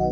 When 0.00 0.08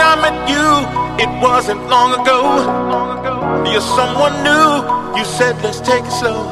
I 0.00 0.16
met 0.16 0.48
you, 0.48 0.64
it 1.22 1.28
wasn't 1.42 1.86
long 1.90 2.14
ago. 2.18 2.40
You're 3.70 3.82
someone 3.82 4.32
new. 4.42 5.18
You 5.18 5.26
said, 5.26 5.62
let's 5.62 5.80
take 5.80 6.04
it 6.04 6.10
slow. 6.10 6.50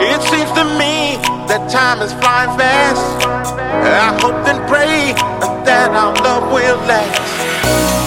It 0.00 0.20
seems 0.22 0.50
to 0.58 0.64
me 0.74 1.22
that 1.46 1.70
time 1.70 2.02
is 2.02 2.12
flying 2.14 2.58
fast. 2.58 3.26
I 3.26 4.18
hope 4.20 4.44
and 4.48 4.66
pray 4.66 5.55
that 5.66 5.90
our 5.90 6.14
love 6.22 6.52
will 6.52 6.78
last. 6.86 8.05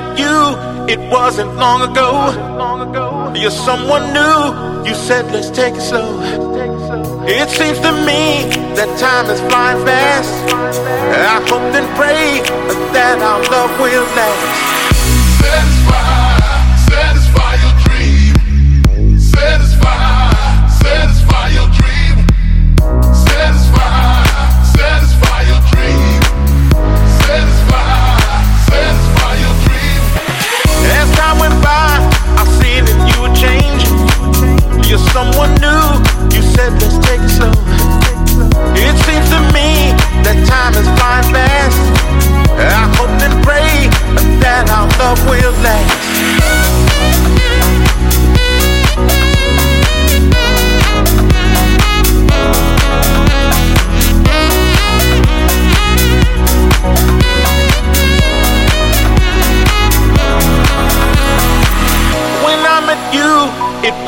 Met 0.00 0.18
you, 0.18 0.54
it 0.88 1.00
wasn't 1.10 1.54
long 1.56 1.82
ago. 1.90 3.32
You're 3.34 3.50
someone 3.50 4.12
new. 4.12 4.88
You 4.88 4.94
said, 4.94 5.24
let's 5.32 5.50
take 5.50 5.74
it 5.74 5.80
slow. 5.80 6.20
It 7.26 7.48
seems 7.50 7.78
to 7.80 7.92
me 8.08 8.48
that 8.78 8.90
time 8.98 9.26
is 9.30 9.40
flying 9.50 9.84
fast. 9.84 10.32
I 11.34 11.40
hope 11.50 11.74
and 11.78 11.88
pray 11.96 12.40
that 12.94 13.18
our 13.28 13.40
love 13.52 13.72
will 13.80 14.06
last. 14.18 14.42
Satisfy, 15.40 15.97
someone 35.12 35.54
new. 35.60 35.84
You 36.34 36.42
said, 36.42 36.72
let's 36.80 36.98
take 37.06 37.20
it 37.20 37.30
slow. 37.30 37.52
It 38.74 38.96
seems 39.06 39.28
to 39.34 39.40
me 39.54 39.94
that 40.24 40.38
time 40.46 40.74
is 40.74 40.88
flying 40.98 41.28
fast. 41.32 41.78
I 42.58 42.86
hope 42.98 43.14
and 43.22 43.34
pray 43.44 43.88
that 44.42 44.68
our 44.70 44.88
love 44.98 45.20
will 45.28 45.52
last. 45.62 46.17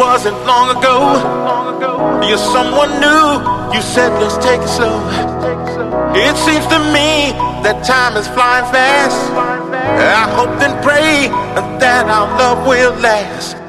Wasn't 0.00 0.36
long 0.46 0.74
ago. 0.74 0.96
You're 2.26 2.38
someone 2.38 2.88
new. 3.04 3.22
You 3.74 3.82
said, 3.82 4.10
let's 4.18 4.38
take 4.42 4.62
it 4.62 4.68
slow. 4.68 4.96
It 6.16 6.36
seems 6.38 6.66
to 6.72 6.78
me 6.96 7.36
that 7.64 7.84
time 7.84 8.16
is 8.16 8.26
flying 8.28 8.64
fast. 8.72 9.20
I 9.36 10.24
hope 10.36 10.56
and 10.64 10.82
pray 10.82 11.28
that 11.80 12.06
our 12.06 12.28
love 12.38 12.66
will 12.66 12.94
last. 12.94 13.59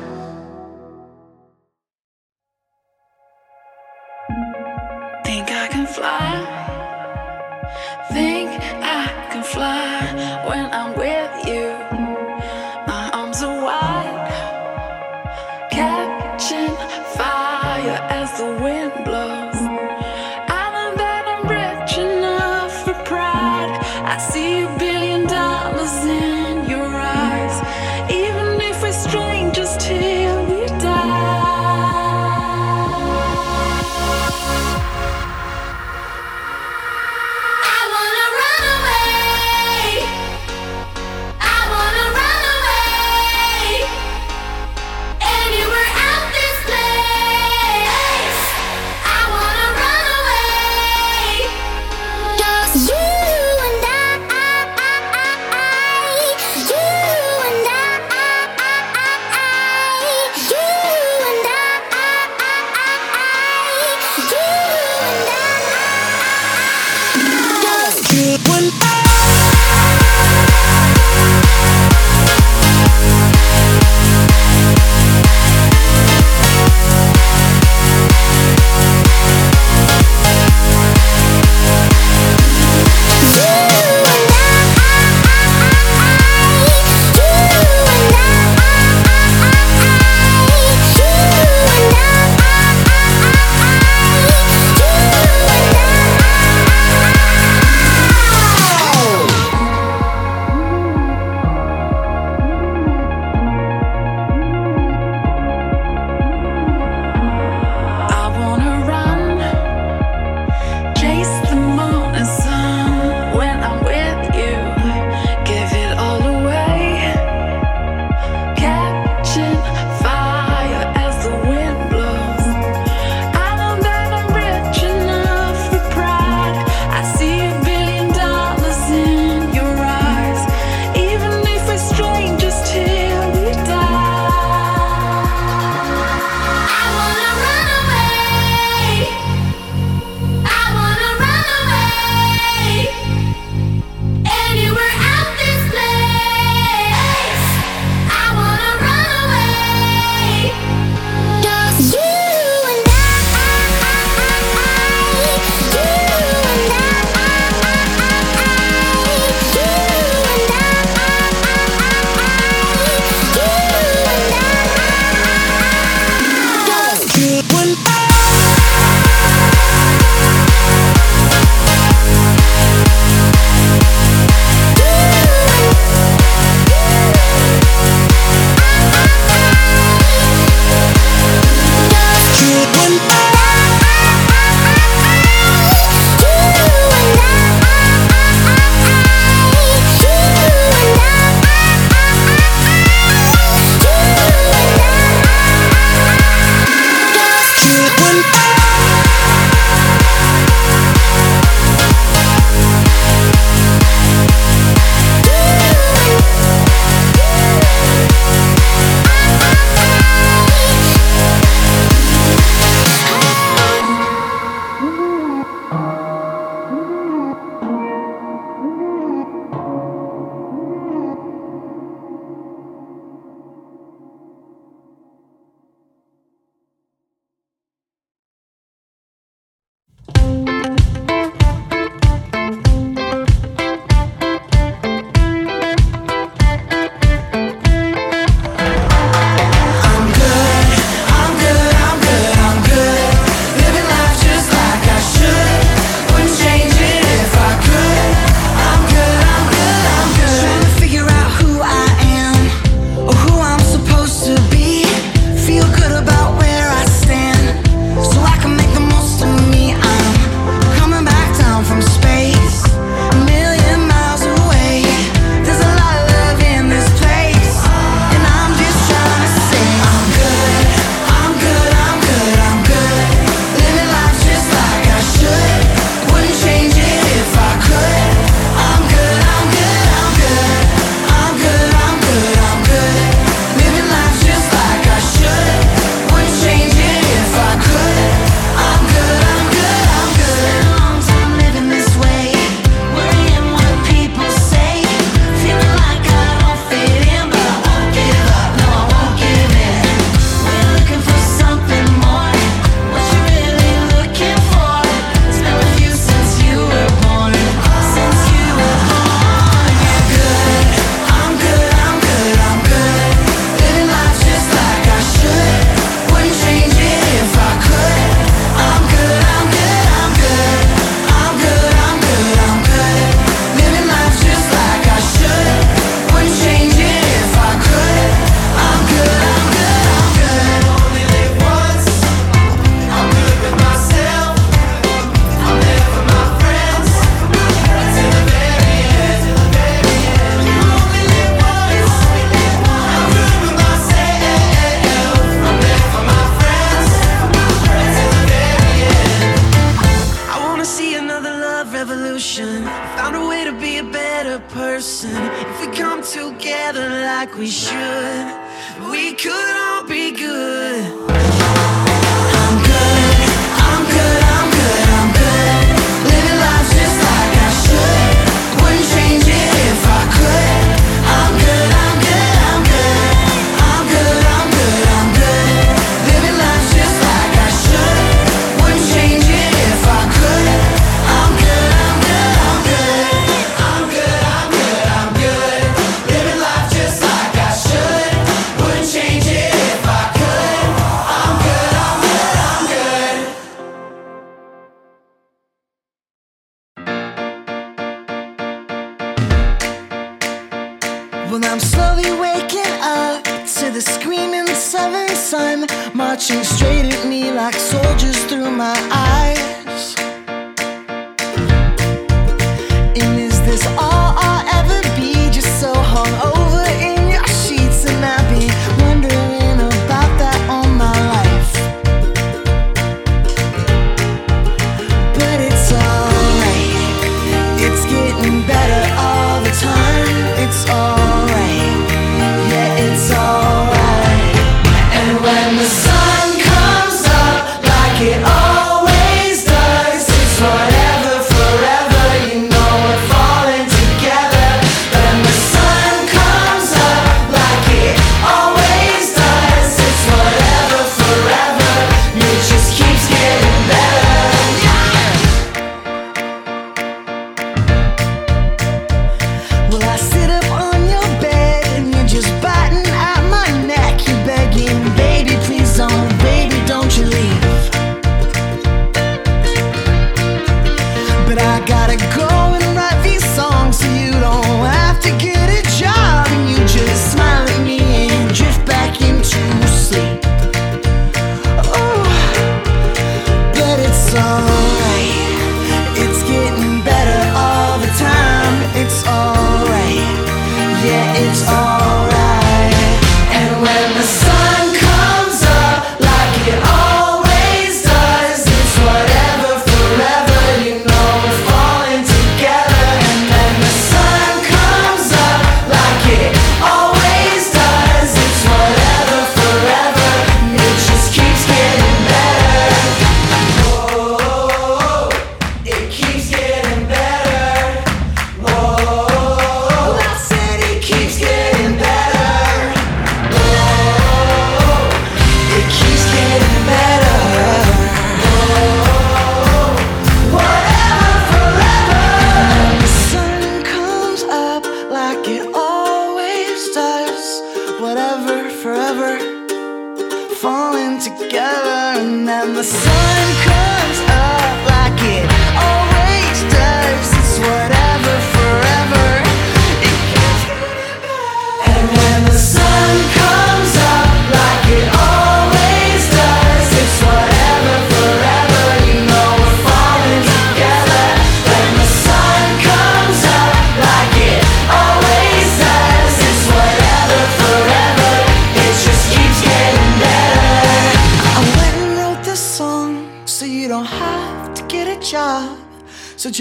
and 542.30 542.56
the 542.56 542.64
sun 542.64 543.36
comes 543.44 543.61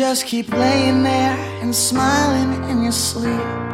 just 0.00 0.24
keep 0.24 0.48
laying 0.48 1.02
there 1.02 1.36
and 1.60 1.74
smiling 1.74 2.70
in 2.70 2.82
your 2.82 2.90
sleep. 2.90 3.69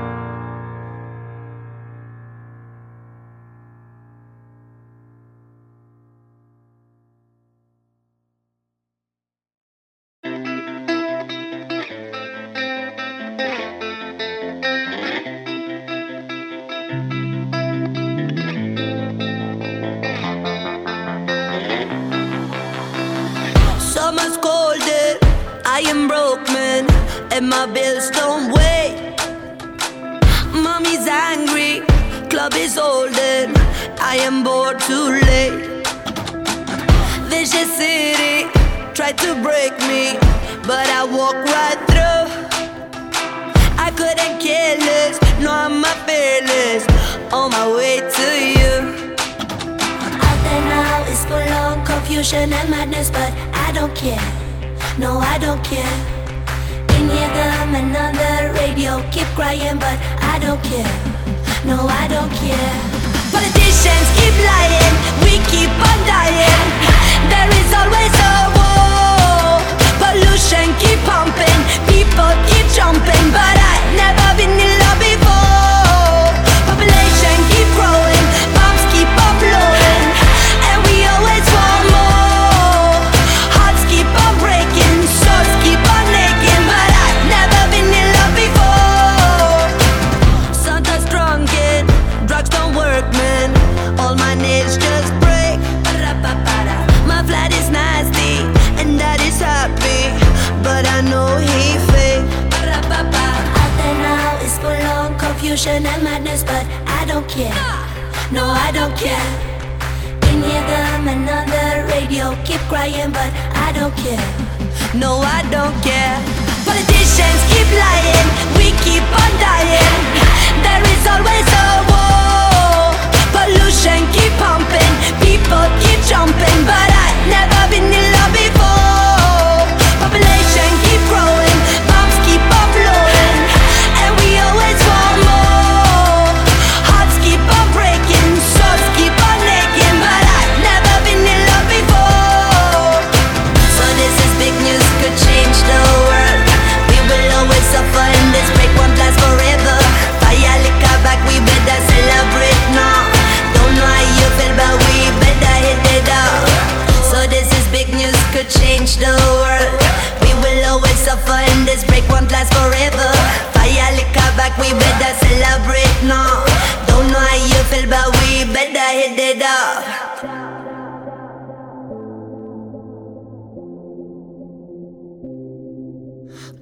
it. 169.15 169.43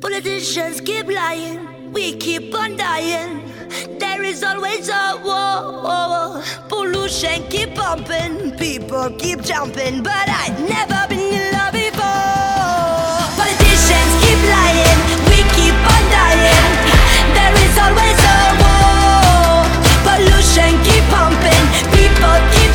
Politicians 0.00 0.80
keep 0.80 1.06
lying, 1.06 1.92
we 1.92 2.14
keep 2.16 2.54
on 2.54 2.76
dying. 2.76 3.42
There 3.98 4.22
is 4.22 4.42
always 4.44 4.88
a 4.88 5.20
war. 5.24 6.42
Pollution 6.68 7.42
keep 7.48 7.74
pumping, 7.74 8.52
people 8.58 9.10
keep 9.18 9.42
jumping, 9.42 10.02
but 10.02 10.28
I've 10.28 10.58
never 10.68 11.06
been 11.08 11.32
in 11.32 11.52
love 11.52 11.72
before. 11.72 13.24
Politicians 13.40 14.12
keep 14.22 14.40
lying, 14.52 15.00
we 15.30 15.38
keep 15.56 15.74
on 15.74 16.04
dying. 16.12 16.66
There 17.34 17.54
is 17.64 17.78
always 17.78 18.13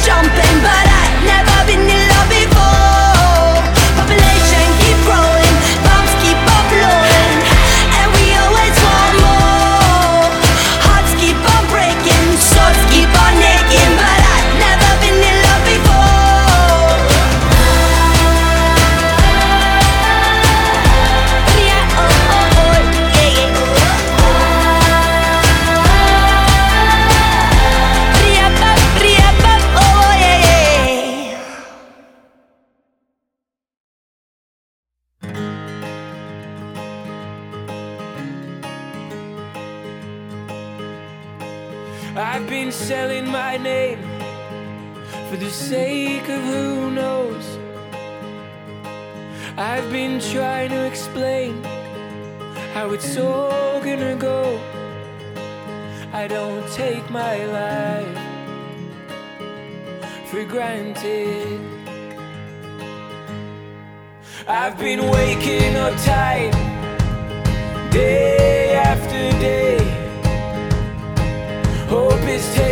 jumping 0.09 0.58
how 52.79 52.91
it's 52.91 53.17
all 53.17 53.81
gonna 53.81 54.15
go. 54.15 54.57
I 56.13 56.27
don't 56.29 56.65
take 56.71 57.05
my 57.09 57.35
life 57.57 58.19
for 60.29 60.45
granted. 60.45 61.59
I've 64.47 64.77
been 64.79 65.01
waking 65.17 65.75
up 65.75 65.93
tight 66.05 66.53
day 67.91 68.75
after 68.91 69.23
day. 69.47 69.79
Hope 71.89 72.23
is 72.37 72.45
taking. 72.55 72.68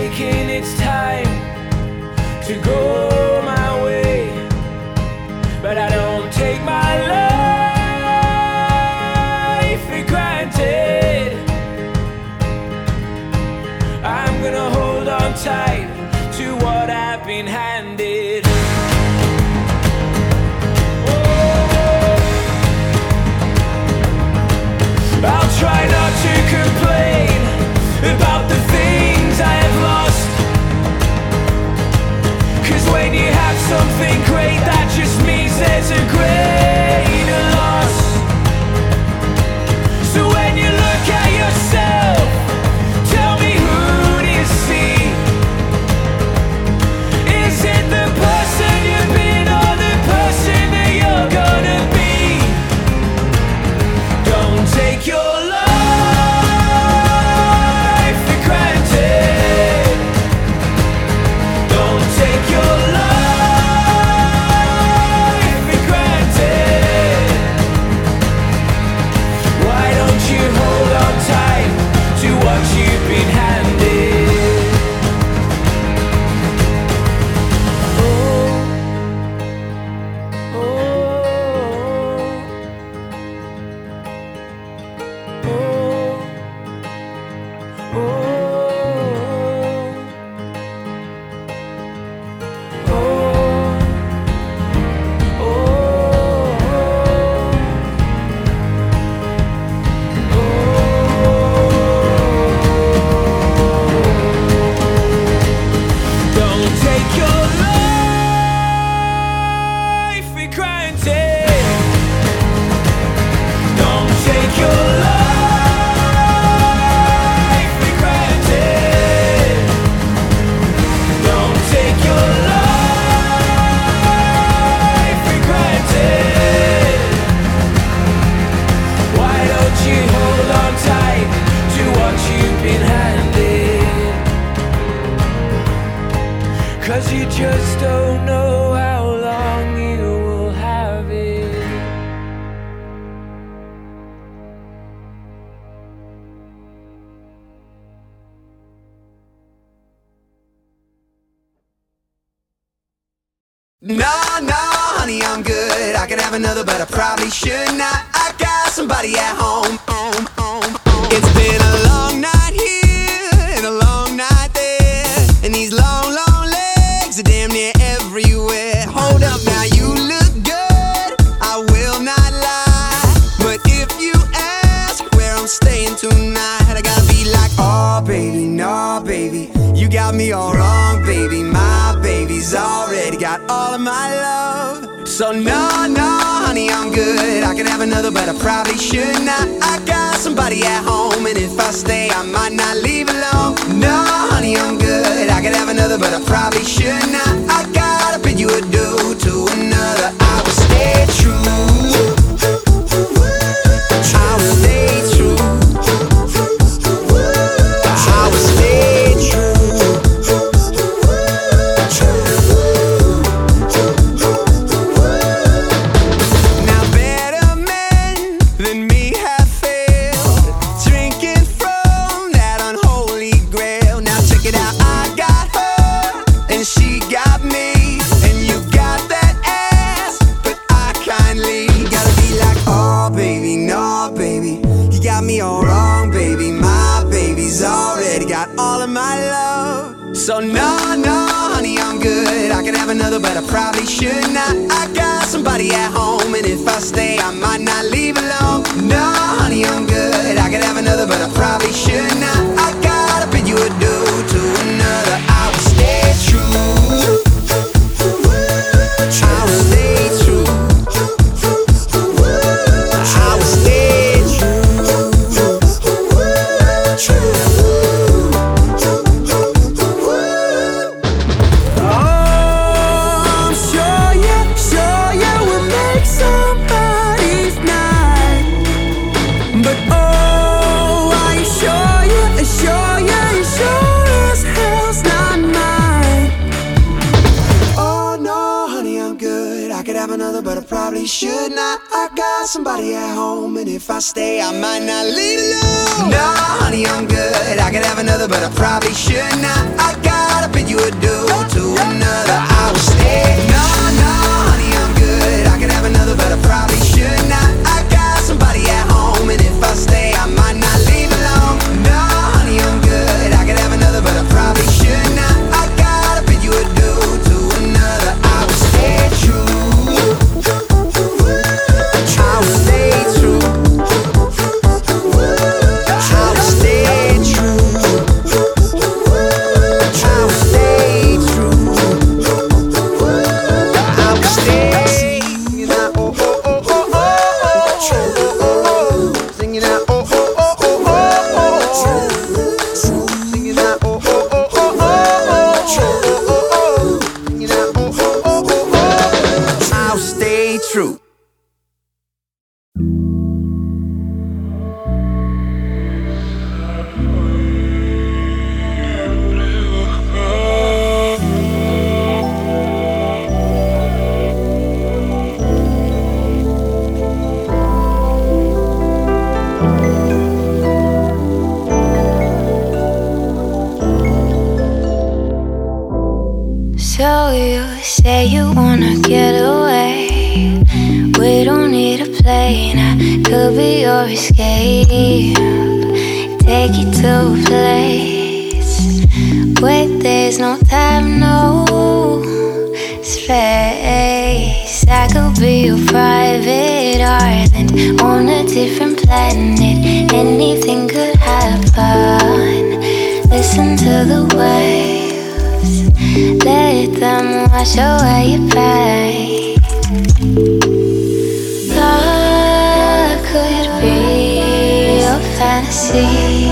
Fantasy. 415.58 416.47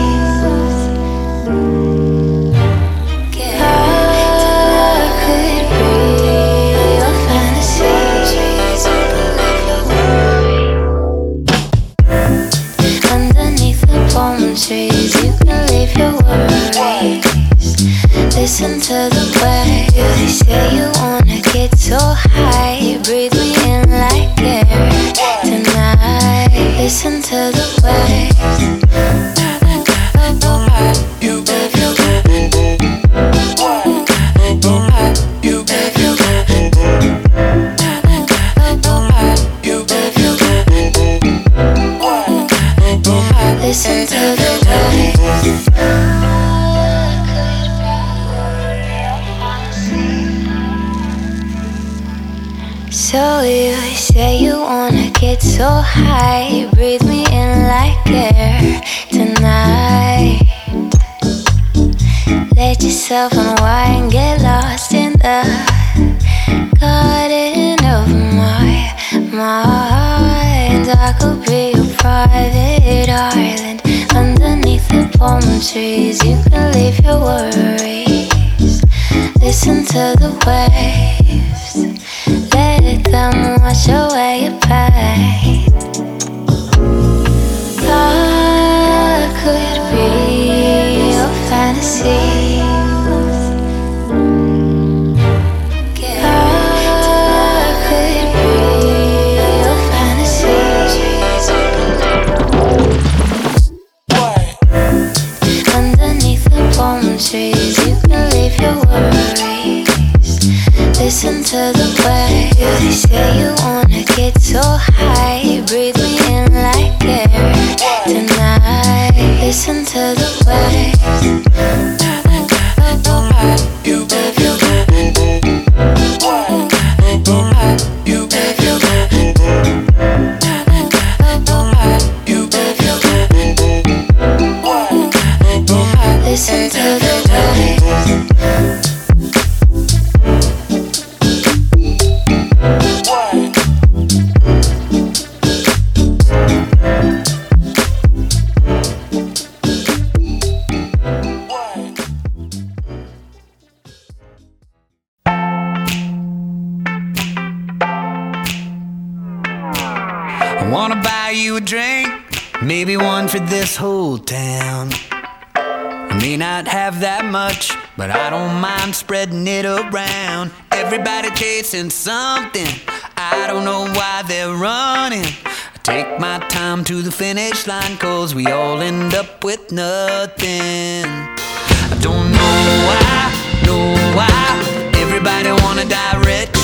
But 167.97 168.11
I 168.11 168.29
don't 168.29 168.59
mind 168.59 168.95
spreading 168.95 169.47
it 169.47 169.65
around. 169.65 170.51
Everybody 170.71 171.29
chasing 171.31 171.89
something, 171.89 172.67
I 173.15 173.47
don't 173.47 173.63
know 173.63 173.85
why 173.93 174.23
they're 174.27 174.53
running. 174.53 175.25
I 175.45 175.77
take 175.83 176.19
my 176.19 176.39
time 176.49 176.83
to 176.85 177.01
the 177.01 177.11
finish 177.11 177.67
line, 177.67 177.97
cause 177.97 178.35
we 178.35 178.47
all 178.47 178.81
end 178.81 179.13
up 179.13 179.43
with 179.43 179.71
nothing. 179.71 181.05
I 181.05 181.97
don't 182.01 182.31
know 182.31 182.59
why, 182.87 183.31
know 183.65 183.85
why 184.17 184.91
everybody 184.95 185.51
wanna 185.63 185.85
die 185.85 186.17
rich. 186.19 186.59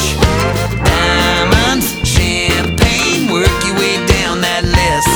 Diamonds, 0.83 1.87
champagne, 2.07 3.31
work 3.31 3.55
your 3.65 3.75
way 3.77 3.95
down 4.05 4.41
that 4.41 4.63
list. 4.67 5.11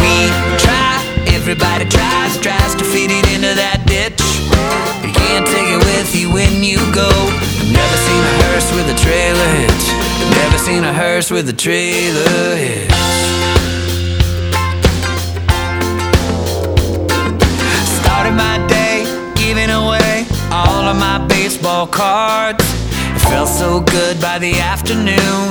We 0.00 0.14
try, 0.56 1.34
everybody 1.34 1.84
tries, 1.84 2.38
tries 2.40 2.74
to 2.76 2.84
fit 2.84 3.10
it 3.10 3.28
into 3.34 3.54
that 3.54 3.77
can't 5.28 5.46
take 5.46 5.68
it 5.68 5.84
with 5.84 6.14
you 6.16 6.32
when 6.32 6.64
you 6.64 6.78
go. 6.94 7.10
Never 7.68 7.96
seen 8.08 8.22
a 8.32 8.34
hearse 8.44 8.68
with 8.72 8.88
a 8.88 8.98
trailer 9.04 9.48
hitch. 9.60 9.86
Never 10.40 10.58
seen 10.58 10.84
a 10.84 10.92
hearse 10.92 11.30
with 11.30 11.46
a 11.50 11.52
trailer 11.52 12.56
hitch. 12.56 12.90
Started 18.00 18.34
my 18.46 18.56
day 18.68 19.04
giving 19.36 19.70
away 19.70 20.26
all 20.50 20.84
of 20.92 20.96
my 20.96 21.18
baseball 21.28 21.86
cards. 21.86 22.64
It 23.16 23.20
felt 23.28 23.50
so 23.50 23.80
good 23.80 24.18
by 24.22 24.38
the 24.38 24.54
afternoon. 24.58 25.44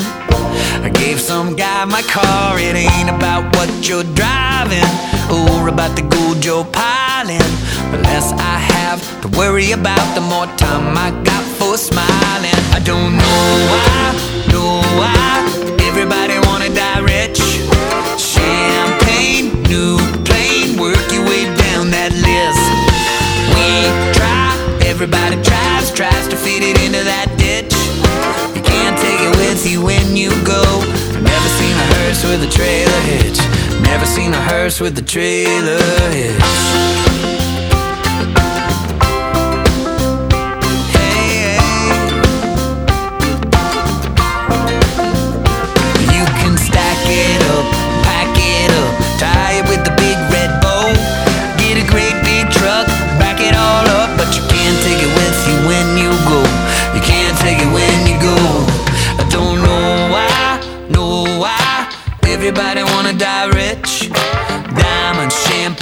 I 0.87 0.89
gave 0.91 1.19
some 1.19 1.55
guy 1.55 1.85
my 1.85 2.01
car. 2.01 2.57
It 2.57 2.75
ain't 2.75 3.09
about 3.09 3.55
what 3.55 3.69
you're 3.87 4.09
driving 4.21 4.89
or 5.29 5.67
about 5.69 5.95
the 5.95 6.01
gold 6.09 6.43
you're 6.43 6.65
piling. 6.65 7.66
The 7.91 7.99
less 8.03 8.33
I 8.33 8.57
have 8.75 9.01
to 9.21 9.27
worry 9.37 9.71
about, 9.71 10.03
the 10.13 10.21
more 10.21 10.47
time 10.57 10.97
I 10.97 11.11
got 11.23 11.43
for 11.57 11.77
smiling. 11.77 12.59
I 12.75 12.79
don't 12.83 13.15
know 13.15 13.43
why, 13.71 14.11
know 14.51 14.81
why 14.99 15.47
everybody 15.87 16.37
wanna 16.47 16.69
die 16.73 16.99
rich. 16.99 17.39
Champagne, 18.19 19.63
new 19.71 19.97
plane, 20.27 20.77
work 20.77 20.99
your 21.15 21.23
way 21.25 21.45
down 21.55 21.89
that 21.95 22.11
list. 22.11 22.65
We 23.55 23.67
try, 24.17 24.51
everybody 24.85 25.41
tries, 25.41 25.91
tries 25.91 26.27
to 26.27 26.35
fit 26.35 26.63
it 26.63 26.75
into 26.83 27.03
that 27.07 27.31
ditch. 27.39 27.73
You 28.55 28.63
can't 28.63 28.97
take 28.99 29.21
it 29.21 29.35
with 29.37 29.65
you 29.65 29.81
when 29.81 30.15
you 30.15 30.31
go. 30.43 30.63
Never 31.23 31.49
seen 31.55 31.75
a 31.79 31.87
hearse 31.95 32.23
with 32.27 32.43
a 32.43 32.51
trailer 32.51 33.01
hitch. 33.07 33.39
Never 33.81 34.05
seen 34.05 34.33
a 34.33 34.41
hearse 34.41 34.81
with 34.81 34.97
a 34.99 35.01
trailer 35.01 35.79
hitch. 36.11 37.36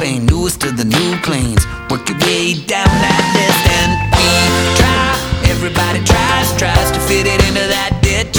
Champagne, 0.06 0.26
newest 0.26 0.62
to 0.62 0.72
the 0.72 0.86
new 0.86 1.18
planes. 1.22 1.65
Work 1.89 2.08
your 2.10 2.18
way 2.20 2.54
down 2.54 2.86
that 2.86 3.26
list 3.34 3.65
and 3.80 3.91
we 4.13 4.30
try. 4.78 5.52
Everybody 5.52 6.04
tries, 6.04 6.50
tries 6.58 6.91
to 6.91 7.00
fit 7.00 7.26
it 7.28 7.41
into 7.48 7.65
that 7.68 8.00
ditch. 8.02 8.38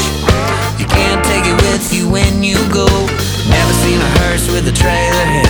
You 0.79 0.87
can't 0.87 1.25
take 1.27 1.45
it 1.45 1.57
with 1.63 1.93
you 1.93 2.09
when 2.11 2.43
you 2.43 2.57
go. 2.73 2.87
Never 3.51 3.73
seen 3.83 4.01
a 4.01 4.11
hearse 4.21 4.49
with 4.51 4.69
a 4.69 4.73
trailer 4.73 5.27
hitch. 5.27 5.46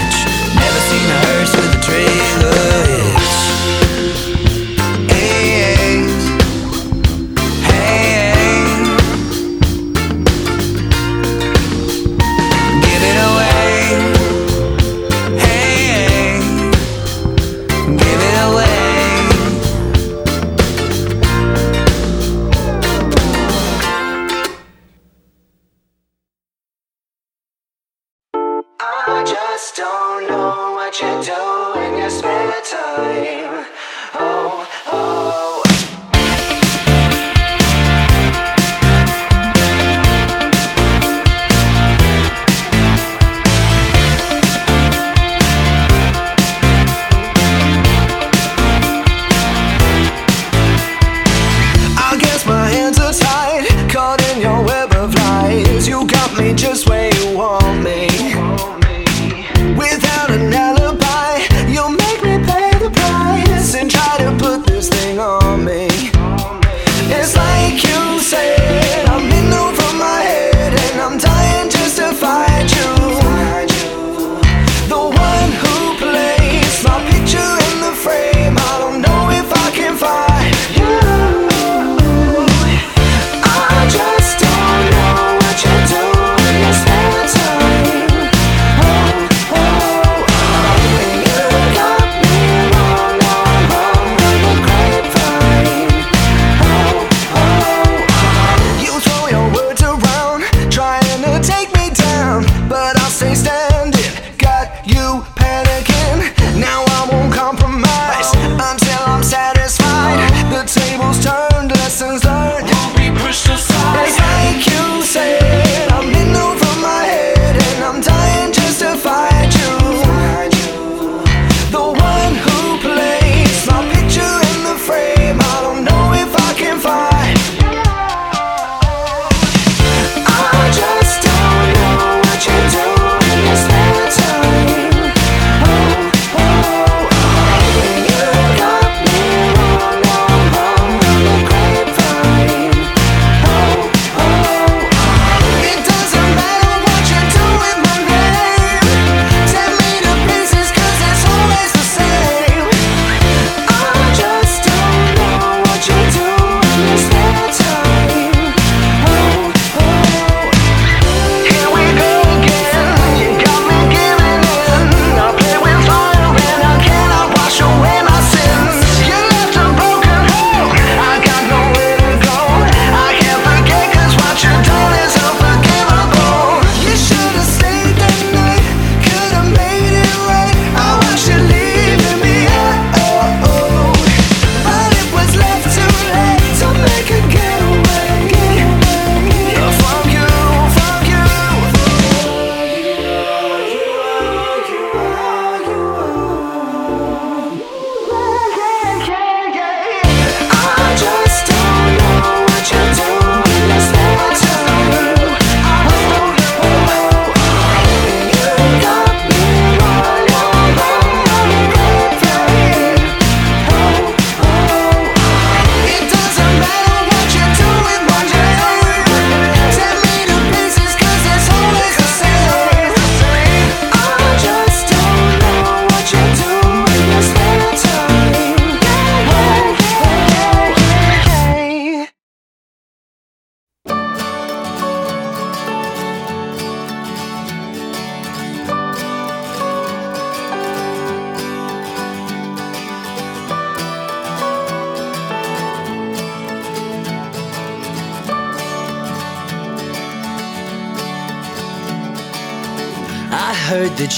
are. 112.24 112.62
Won't 112.62 112.96
be 112.96 113.10
pushed 113.20 113.48
aside. 113.48 113.75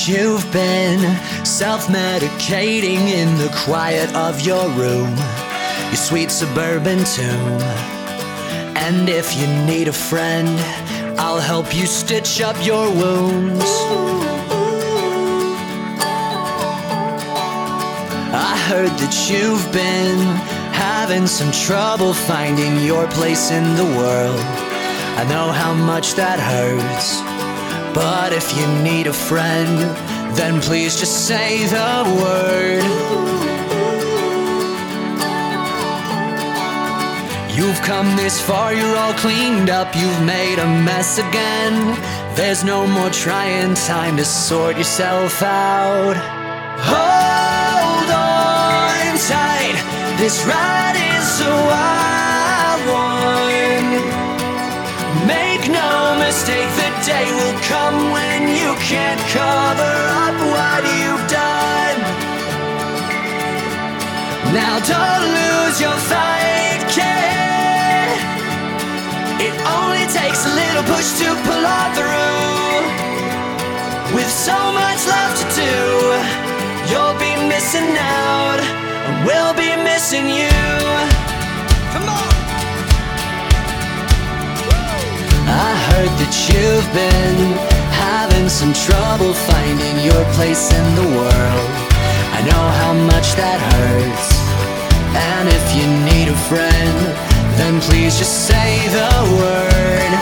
You've 0.09 0.51
been 0.53 1.01
self 1.44 1.88
medicating 1.88 3.01
in 3.21 3.37
the 3.37 3.51
quiet 3.64 4.12
of 4.14 4.40
your 4.40 4.66
room, 4.71 5.14
your 5.88 5.97
sweet 5.97 6.31
suburban 6.31 7.05
tomb. 7.05 7.61
And 8.77 9.09
if 9.09 9.37
you 9.37 9.47
need 9.66 9.87
a 9.88 9.92
friend, 9.92 10.49
I'll 11.18 11.40
help 11.40 11.75
you 11.75 11.87
stitch 11.87 12.40
up 12.40 12.57
your 12.64 12.88
wounds. 12.90 13.71
I 18.33 18.57
heard 18.68 18.92
that 19.03 19.14
you've 19.29 19.73
been 19.73 20.18
having 20.73 21.27
some 21.27 21.53
trouble 21.53 22.14
finding 22.14 22.81
your 22.81 23.07
place 23.09 23.51
in 23.51 23.64
the 23.77 23.85
world. 23.85 24.40
I 25.21 25.27
know 25.29 25.53
how 25.53 25.75
much 25.75 26.14
that 26.14 26.40
hurts. 26.40 27.28
But 27.99 28.33
if 28.33 28.57
you 28.57 28.65
need 28.81 29.09
a 29.09 29.13
friend, 29.13 29.77
then 30.37 30.61
please 30.61 30.97
just 31.01 31.27
say 31.27 31.67
the 31.67 32.05
word. 32.23 32.85
You've 37.57 37.81
come 37.83 38.15
this 38.15 38.41
far, 38.41 38.73
you're 38.73 38.97
all 38.97 39.15
cleaned 39.15 39.69
up, 39.69 39.97
you've 39.97 40.23
made 40.23 40.61
a 40.61 40.69
mess 40.89 41.19
again. 41.19 41.75
There's 42.37 42.63
no 42.63 42.87
more 42.87 43.11
trying 43.11 43.75
time 43.75 44.17
to 44.19 44.25
sort 44.25 44.77
yourself 44.79 45.43
out. 45.43 46.17
Hold 46.92 48.11
on 48.15 49.19
tight, 49.27 49.77
this 50.19 50.37
ride 50.46 50.99
is 51.17 51.40
a 51.40 51.55
wild 51.73 52.83
one. 53.11 53.90
Make 55.27 55.69
no 55.69 56.17
mistake, 56.25 56.71
day 57.09 57.25
will 57.33 57.59
come 57.65 58.13
when 58.13 58.40
you 58.61 58.71
can't 58.85 59.23
cover 59.33 59.94
up 60.25 60.37
what 60.52 60.83
you've 61.00 61.27
done. 61.40 61.96
Now 64.52 64.75
don't 64.92 65.25
lose 65.40 65.77
your 65.81 65.98
fight, 66.13 66.81
kid. 66.96 68.09
It 69.46 69.54
only 69.79 70.04
takes 70.21 70.40
a 70.50 70.52
little 70.61 70.85
push 70.92 71.09
to 71.21 71.29
pull 71.46 71.65
on 71.79 71.88
through. 71.96 72.83
With 74.15 74.31
so 74.48 74.59
much 74.81 75.00
left 75.15 75.37
to 75.40 75.46
do, 75.65 75.77
you'll 76.90 77.19
be 77.27 77.33
missing 77.52 77.90
out, 77.96 78.61
and 79.06 79.15
we'll 79.27 79.54
be 79.65 79.71
missing 79.90 80.27
you. 80.40 80.52
Come 81.94 82.09
on. 82.09 82.38
I 85.49 85.73
heard 85.90 86.13
that 86.21 86.35
you've 86.49 86.88
been 86.92 87.57
having 87.96 88.49
some 88.49 88.73
trouble 88.77 89.33
finding 89.49 89.96
your 90.05 90.25
place 90.37 90.69
in 90.73 90.87
the 90.94 91.09
world. 91.17 91.71
I 92.37 92.44
know 92.44 92.65
how 92.81 92.92
much 93.09 93.33
that 93.40 93.59
hurts. 93.73 94.29
And 95.17 95.49
if 95.49 95.65
you 95.73 95.87
need 96.05 96.29
a 96.29 96.38
friend, 96.53 96.96
then 97.57 97.81
please 97.81 98.19
just 98.21 98.46
say 98.46 98.87
the 98.92 99.13
word. 99.40 100.13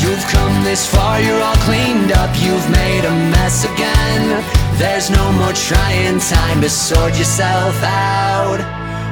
You've 0.00 0.24
come 0.32 0.64
this 0.64 0.88
far, 0.88 1.20
you're 1.20 1.42
all 1.42 1.60
cleaned 1.68 2.12
up, 2.12 2.32
you've 2.40 2.68
made 2.70 3.04
a 3.04 3.14
mess 3.30 3.64
again. 3.64 4.42
There's 4.80 5.10
no 5.10 5.32
more 5.32 5.52
trying 5.52 6.18
time 6.18 6.60
to 6.60 6.70
sort 6.70 7.16
yourself 7.18 7.76
out. 7.84 8.60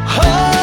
Hold 0.09 0.60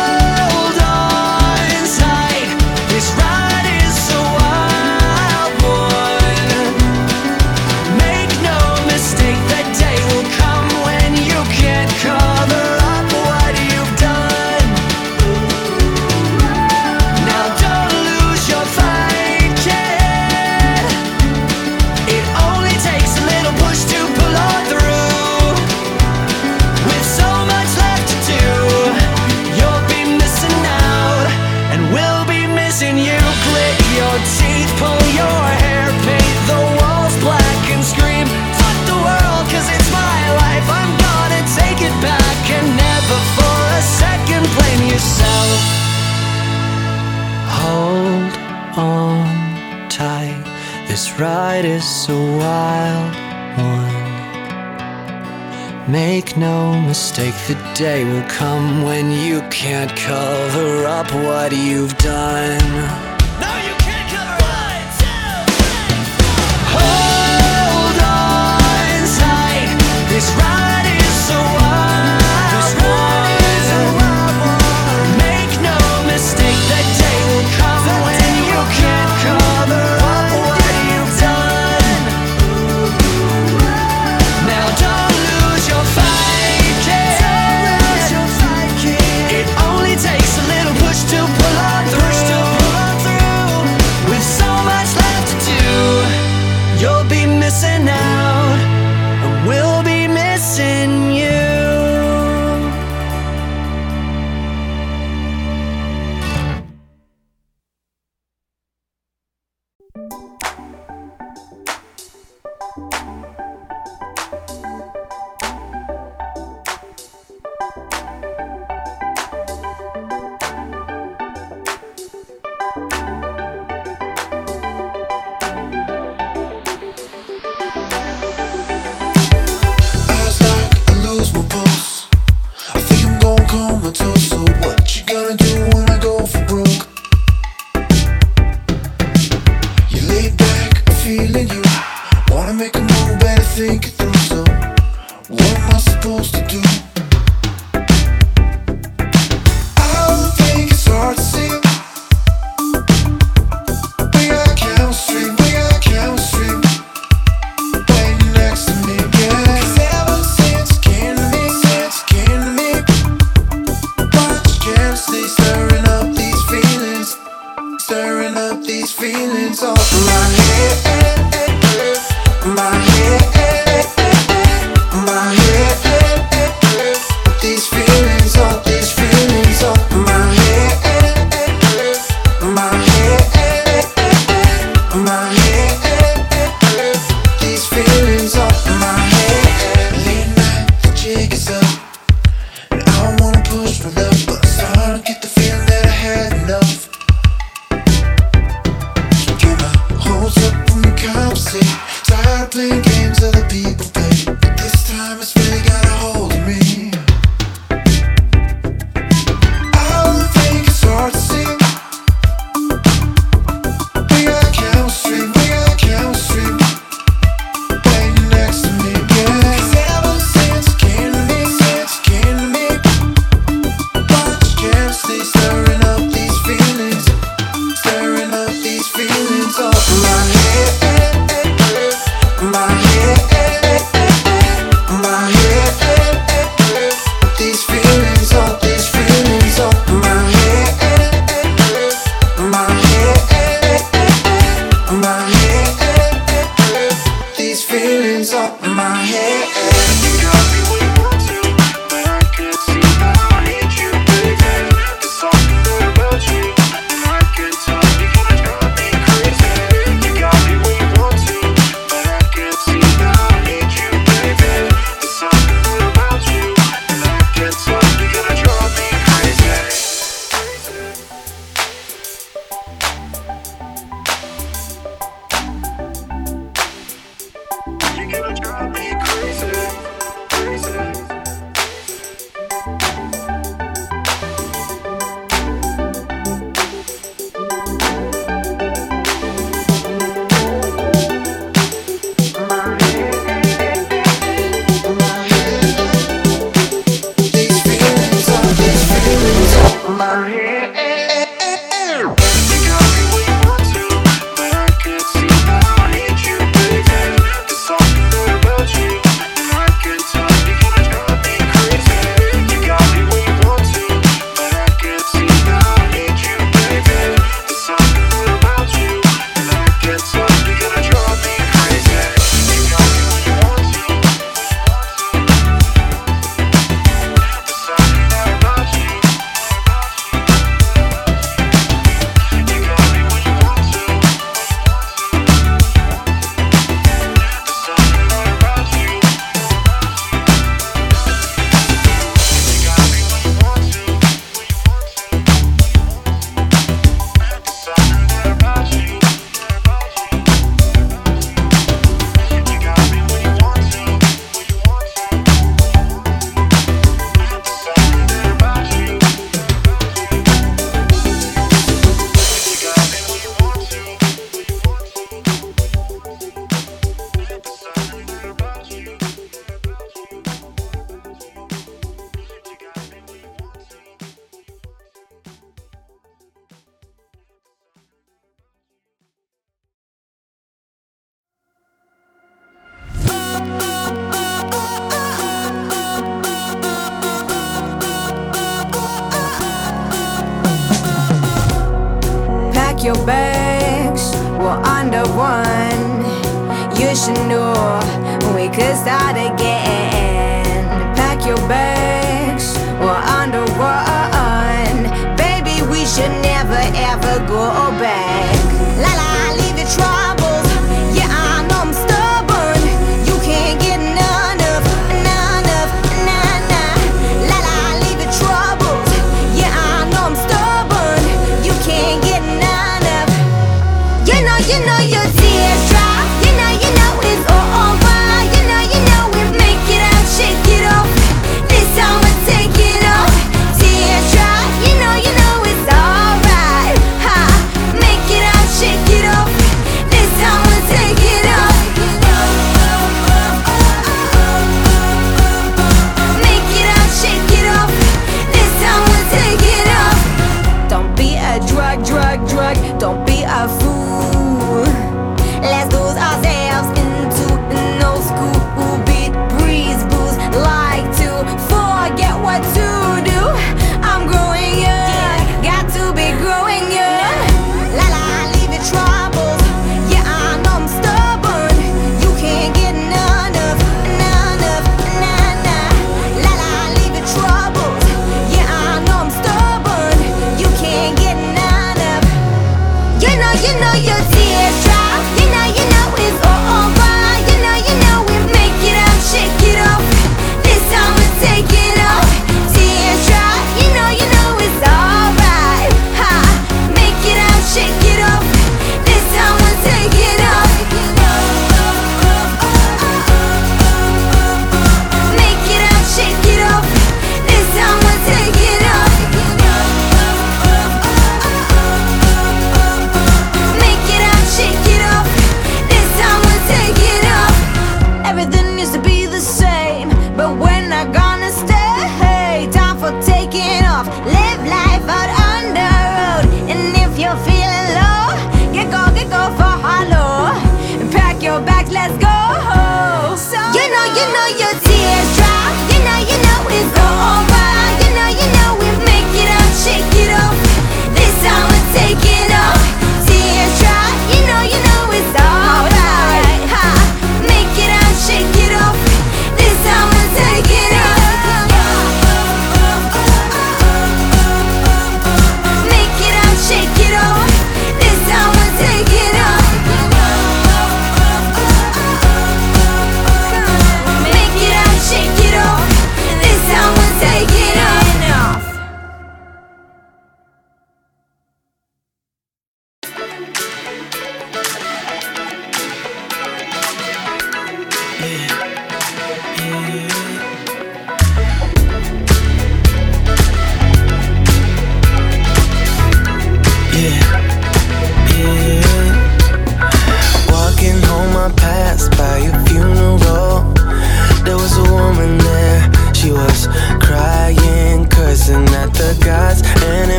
ride 51.19 51.65
is 51.65 52.07
a 52.09 52.13
wild 52.13 53.15
one. 53.57 54.07
Make 55.91 56.37
no 56.37 56.79
mistake, 56.81 57.33
the 57.47 57.55
day 57.75 58.03
will 58.03 58.27
come 58.29 58.83
when 58.83 59.09
you 59.11 59.41
can't 59.49 59.95
cover 59.97 60.85
up 60.85 61.11
what 61.13 61.51
you've 61.51 61.97
done. 61.97 63.16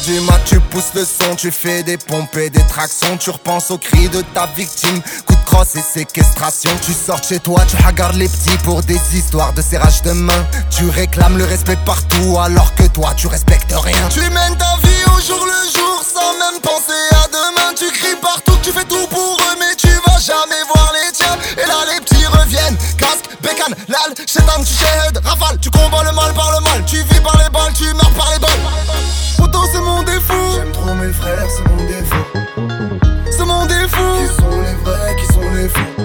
15h 0.00 0.06
du 0.06 0.20
mat, 0.20 0.40
tu 0.44 0.60
pousses 0.60 0.94
le 0.94 1.04
son, 1.04 1.34
tu 1.36 1.50
fais 1.50 1.82
des 1.82 1.96
pompes 1.96 2.36
et 2.36 2.50
des 2.50 2.64
tractions, 2.66 3.16
tu 3.16 3.30
repenses 3.30 3.70
aux 3.70 3.78
cris 3.78 4.08
de 4.08 4.22
ta 4.34 4.46
victime, 4.56 5.00
coup 5.26 5.34
de 5.34 5.44
crosse 5.44 5.76
et 5.76 5.82
séquestration. 5.82 6.70
Tu 6.84 6.92
sors 6.92 7.22
chez 7.22 7.38
toi, 7.38 7.60
tu 7.68 7.76
hagardes 7.84 8.16
les 8.16 8.28
petits 8.28 8.56
pour 8.64 8.82
des 8.82 9.00
histoires 9.16 9.52
de 9.52 9.62
serrage 9.62 10.02
de 10.02 10.12
main. 10.12 10.46
Tu 10.70 10.88
réclames 10.88 11.38
le 11.38 11.44
respect 11.44 11.78
partout 11.84 12.38
alors 12.38 12.74
que 12.74 12.86
toi 12.88 13.12
tu 13.16 13.26
respectes 13.26 13.72
rien. 13.72 14.08
Tu 14.10 14.20
mènes 14.20 14.56
ta 14.56 14.76
vie 14.82 15.04
au 15.16 15.20
jour 15.20 15.44
le 15.44 15.78
jour 15.78 16.02
sans 16.02 16.32
même 16.38 16.60
penser 16.60 17.00
à 17.12 17.28
demain. 17.28 17.74
Tu 17.76 17.90
cries 17.90 18.16
partout, 18.20 18.56
tu 18.62 18.72
fais 18.72 18.84
tout 18.84 19.06
pour 19.08 19.38
eux, 19.40 19.56
mais 19.58 19.74
tu 19.76 19.88
vas 19.88 20.18
jamais 20.18 20.62
voir 20.72 20.92
les 20.94 21.12
tiens. 21.12 21.36
Et 21.56 21.66
là 21.66 21.76
les 21.92 22.00
petits 22.00 22.26
reviennent, 22.26 22.76
casque, 22.96 23.26
bécane, 23.42 23.74
lal, 23.88 24.14
chétan, 24.26 24.62
tu 24.64 24.72
shahid, 24.72 25.18
rafale, 25.24 25.58
tu 25.60 25.70
combats 25.70 26.04
le 26.04 26.12
mal 26.12 26.32
par 26.34 26.52
le 26.52 26.60
mal, 26.64 26.84
tu 26.86 26.96
vis 26.96 27.20
par 27.20 27.36
les 27.38 27.50
balles, 27.50 27.72
tu 27.74 27.92
meurs 27.94 28.12
par 28.12 28.30
les 28.32 28.38
balles. 28.38 29.29
Poto, 29.40 29.60
c'est 29.72 29.80
mon 29.80 30.02
défaut. 30.02 30.34
J'aime 30.54 30.70
trop 30.72 30.94
mes 30.94 31.12
frères, 31.14 31.46
c'est 31.48 31.66
mon 31.70 31.82
défaut. 31.86 32.26
C'est 33.30 33.46
mon 33.46 33.64
défaut. 33.64 34.16
Qui 34.20 34.26
sont 34.36 34.60
les 34.60 34.74
vrais, 34.84 35.16
qui 35.16 35.26
sont 35.32 35.50
les 35.54 35.68
faux? 35.68 36.04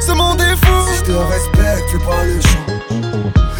C'est 0.00 0.14
mon 0.14 0.34
défaut. 0.36 0.86
Si 0.88 0.98
je 0.98 1.02
te 1.02 1.10
respecte, 1.10 1.90
fais 1.90 1.98
pas 1.98 2.22
le 2.24 2.40
show. 2.40 2.64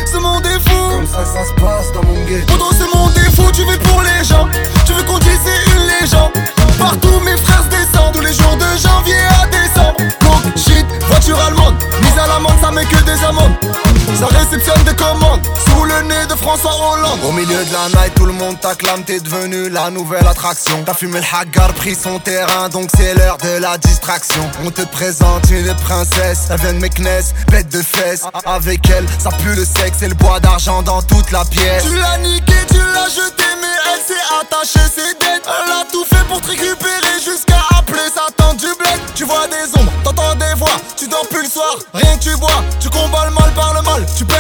C'est 0.05 0.21
mon 0.21 0.39
défaut. 0.39 0.89
Comme 0.91 1.07
ça, 1.07 1.25
ça 1.25 1.45
se 1.45 1.53
passe 1.61 1.91
dans 1.95 2.05
mon 2.05 2.25
ghetto. 2.27 2.47
Poto, 2.47 2.67
c'est 2.79 2.97
mon 2.97 3.09
défaut. 3.09 3.51
Tu 3.53 3.63
vis 3.63 3.79
pour 3.89 4.03
les 4.03 4.23
gens. 4.23 4.47
Tu 4.87 4.93
veux 4.93 5.03
qu'on 5.03 5.19
dise 5.19 5.41
c'est 5.45 5.73
une 5.75 5.83
légende. 6.01 6.31
Partout, 6.79 7.19
mes 7.25 7.37
frères 7.39 7.65
se 7.65 7.71
descendent. 7.71 8.13
Tous 8.15 8.21
les 8.21 8.33
jours 8.33 8.57
de 8.57 8.71
janvier 8.79 9.19
à 9.43 9.47
décembre. 9.49 9.97
Coke, 10.21 10.57
shit, 10.57 10.87
voiture 11.09 11.41
allemande. 11.41 11.75
Mise 12.03 12.19
à 12.23 12.29
l'amende, 12.29 12.61
ça 12.63 12.71
met 12.71 12.85
que 12.85 13.03
des 13.03 13.25
amendes. 13.25 13.57
Ça 14.19 14.27
réceptionne 14.29 14.83
des 14.85 14.95
commandes. 14.95 15.43
Sous 15.67 15.85
le 15.85 16.03
nez 16.03 16.27
de 16.27 16.35
François 16.35 16.73
Hollande. 16.75 17.19
Au 17.29 17.33
milieu 17.33 17.65
de 17.65 17.73
la 17.73 17.89
night 18.01 18.15
tout 18.15 18.25
le 18.25 18.33
monde 18.33 18.59
t'acclame 18.61 19.05
T'es 19.05 19.21
devenu 19.21 19.69
la 19.69 19.91
nouvelle 19.91 20.27
attraction. 20.27 20.83
T'as 20.85 20.95
fumé 20.95 21.21
le 21.21 21.39
hagar, 21.39 21.73
pris 21.75 21.95
son 21.95 22.19
terrain 22.19 22.71
Donc 22.71 22.89
c'est 22.97 23.15
l'heure 23.15 23.37
de 23.37 23.61
la 23.61 23.77
distraction. 23.77 24.41
On 24.65 24.71
te 24.71 24.83
présente 24.83 25.51
une 25.51 25.75
princesse 25.75 26.47
Elle 26.51 26.61
vient 26.61 26.73
de 26.73 26.79
Meknes, 26.79 27.25
bête 27.51 27.69
de 27.69 27.83
fesses. 27.83 28.25
Avec 28.47 28.89
elle 28.89 29.05
ça 29.19 29.31
pue 29.31 29.55
le 29.55 29.65
sexe 29.67 30.01
Et 30.03 30.09
le 30.09 30.15
bois 30.15 30.41
d'argent 30.41 30.83
dans 30.83 31.03
toute 31.03 31.31
la 31.31 31.45
pièce. 31.45 31.85
Tu 31.85 31.97
l'as 31.97 32.17
niqué, 32.19 32.55
tu 32.71 32.79
l'as 32.79 33.09
jeté 33.11 33.45
Mais 33.61 33.77
elle 33.93 34.01
s'est 34.01 34.15
attachée 34.41 34.89
ses 34.95 35.13
dettes 35.15 35.45
Elle 35.45 35.73
a 35.73 35.85
tout 35.93 36.05
fait 36.05 36.25
pour 36.27 36.41
te 36.41 36.49
récupérer 36.49 37.21
Jusqu'à 37.23 37.61
appeler 37.79 38.09
sa 38.15 38.33
tante 38.37 38.57
du 38.57 38.67
bled. 38.79 39.01
Tu 39.15 39.25
vois 39.25 39.47
des 39.49 39.79
ombres, 39.79 39.93
t'entends 40.05 40.35
des 40.37 40.55
voix 40.57 40.77
Tu 40.97 41.07
dors 41.07 41.27
plus 41.29 41.43
le 41.43 41.49
soir, 41.49 41.77
rien 41.93 42.17
que 42.17 42.23
tu 42.23 42.37
bois 42.37 42.63
Tu 42.81 42.89
combats 42.89 43.27
le 43.27 43.33
tu 44.17 44.27
peux 44.27 44.35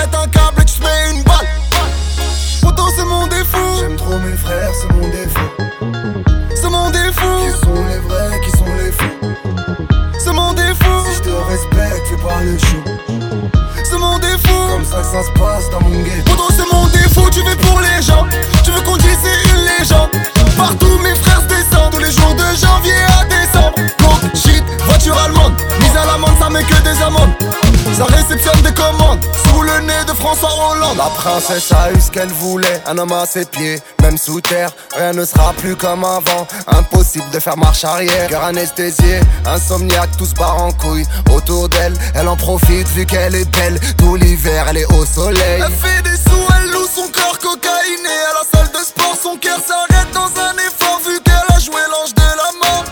La 30.97 31.11
princesse 31.11 31.71
a 31.73 31.93
eu 31.93 32.01
ce 32.01 32.11
qu'elle 32.11 32.33
voulait, 32.33 32.83
un 32.87 32.97
homme 32.97 33.13
à 33.13 33.27
ses 33.27 33.45
pieds, 33.45 33.79
même 34.01 34.17
sous 34.17 34.41
terre, 34.41 34.71
rien 34.97 35.13
ne 35.13 35.27
sera 35.27 35.53
plus 35.53 35.77
comme 35.77 36.05
avant. 36.05 36.47
Impossible 36.69 37.29
de 37.33 37.39
faire 37.39 37.59
marche 37.59 37.85
arrière. 37.85 38.29
Cœur 38.29 38.43
anesthésié, 38.45 39.21
insomniaque, 39.45 40.17
tout 40.17 40.25
se 40.25 40.35
barre 40.35 40.57
en 40.63 40.73
couille. 40.73 41.05
Autour 41.35 41.69
d'elle, 41.69 41.93
elle 42.15 42.29
en 42.29 42.37
profite 42.37 42.89
vu 42.89 43.05
qu'elle 43.05 43.35
est 43.35 43.51
belle. 43.51 43.79
Tout 43.99 44.17
l'hiver, 44.17 44.67
elle 44.71 44.79
est 44.79 44.93
au 44.95 45.05
soleil. 45.05 45.63
Elle 45.67 45.73
fait 45.73 46.03
des 46.03 46.17
sous, 46.17 46.47
elle 46.57 46.71
loue 46.71 46.87
son 46.87 47.09
corps 47.09 47.39
cocaïné. 47.41 48.17
À 48.31 48.33
la 48.33 48.59
salle 48.59 48.73
de 48.73 48.85
sport, 48.85 49.17
son 49.23 49.37
cœur 49.37 49.59
s'arrête 49.59 50.11
dans 50.15 50.31
un 50.41 50.55
effort 50.55 51.01
vu 51.07 51.21
qu'elle 51.21 51.55
a 51.55 51.61
joué 51.61 51.81
l'ange 51.91 52.15
de 52.15 52.23
la 52.23 52.71
mort. 52.71 52.85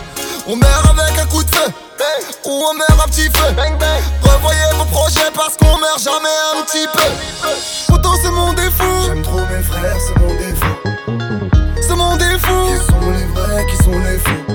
On 0.46 0.56
meurt 0.56 0.86
avec 0.90 1.18
un 1.18 1.26
coup 1.26 1.42
de 1.42 1.54
feu, 1.54 1.72
ou 2.44 2.64
on 2.70 2.74
meurt 2.74 3.00
un 3.02 3.08
petit 3.08 3.30
feu. 3.30 3.54
Revoyez 4.22 4.76
vos 4.76 4.84
projets 4.84 5.30
parce 5.34 5.56
qu'on 5.56 5.78
meurt 5.78 6.02
jamais 6.02 6.28
un 6.54 6.62
petit 6.64 6.86
peu. 6.92 7.83
Frères, 9.84 9.96
c'est 10.00 10.18
mon 10.20 10.34
défaut. 10.34 10.76
C'est 11.80 11.96
mon 11.96 12.16
défaut. 12.16 12.66
Qui 12.68 12.92
sont 12.92 13.10
les 13.10 13.26
vrais, 13.34 13.66
qui 13.66 13.76
sont 13.76 13.98
les 13.98 14.18
faux? 14.18 14.54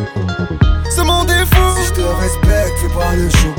C'est 0.90 1.04
mon 1.04 1.24
défaut. 1.24 1.76
Si 1.78 1.86
je 1.88 1.94
te 1.94 2.02
respecte, 2.02 2.80
fais 2.80 3.00
pas 3.00 3.14
le 3.16 3.30
show. 3.30 3.56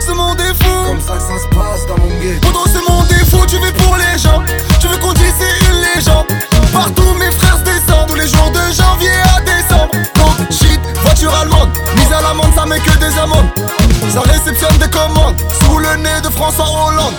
C'est 0.00 0.14
mon 0.14 0.34
défaut. 0.34 0.84
Comme 0.86 1.00
ça 1.00 1.14
que 1.14 1.22
ça 1.22 1.38
se 1.42 1.48
passe 1.54 1.86
dans 1.86 1.98
mon 1.98 2.08
ghetto. 2.20 2.40
Poto, 2.46 2.60
c'est 2.66 2.90
mon 2.90 3.02
défaut. 3.04 3.46
Tu 3.46 3.56
vis 3.56 3.72
pour 3.84 3.96
les 3.96 4.18
gens. 4.18 4.42
Tu 4.80 4.88
veux 4.88 4.98
qu'on 4.98 5.12
dise 5.12 5.34
c'est 5.38 5.70
une 5.70 5.80
légende. 5.94 6.26
Partout 6.72 7.14
mes 7.18 7.30
frères 7.30 7.58
se 7.58 7.64
descendent. 7.64 8.08
Tous 8.08 8.14
les 8.14 8.26
jours 8.26 8.50
de 8.50 8.72
janvier 8.72 9.16
à 9.36 9.40
décembre. 9.40 9.94
Coke, 10.14 10.50
shit, 10.50 10.80
voiture 11.02 11.34
allemande. 11.34 11.70
Mise 11.96 12.12
à 12.12 12.20
l'amende, 12.20 12.52
ça 12.54 12.66
met 12.66 12.80
que 12.80 12.96
des 12.98 13.18
amendes. 13.18 13.50
Ça 14.12 14.20
réceptionne 14.20 14.76
des 14.78 14.90
commandes 14.90 15.36
sous 15.62 15.78
le 15.78 15.96
nez 15.96 16.20
de 16.22 16.30
François 16.30 16.66
Hollande. 16.66 17.14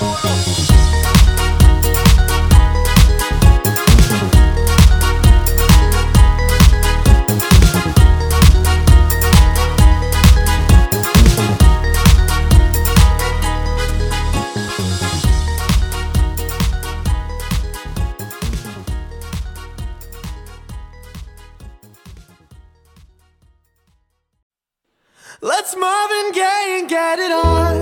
Get 27.16 27.32
it 27.32 27.32
on. 27.32 27.76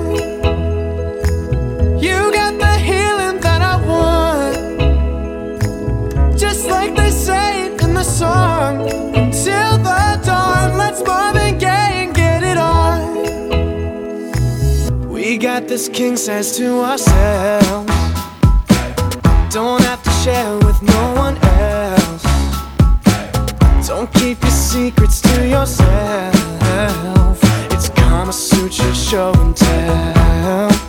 You 2.00 2.32
got 2.32 2.54
the 2.60 2.78
healing 2.78 3.40
that 3.40 3.62
I 3.64 3.76
want. 3.90 4.58
Just 6.38 6.68
like 6.70 6.96
they 6.96 7.10
say 7.10 7.74
in 7.82 7.96
the 7.96 8.04
song. 8.04 8.88
Until 9.16 9.80
the 9.80 10.22
dawn, 10.24 10.78
let's 10.78 11.02
Marvin 11.04 11.58
Gaye 11.58 12.04
and 12.04 12.14
get 12.14 12.44
it 12.44 12.60
on. 12.60 13.02
We 15.10 15.40
got 15.40 15.68
this 15.68 15.90
king 15.90 16.16
size 16.16 16.56
to 16.58 16.82
ourselves. 16.82 17.92
Don't 19.52 19.82
have 19.82 20.04
to 20.04 20.12
share 20.22 20.58
with 20.60 20.80
no 20.84 21.14
one 21.16 21.40
else. 21.44 22.24
Don't 23.88 24.14
keep 24.14 24.40
your 24.44 24.52
secrets 24.52 25.22
to 25.22 25.48
yourself. 25.48 27.23
It's 28.36 28.80
your 28.80 28.96
show 28.96 29.32
and 29.36 29.56
tell. 29.56 30.83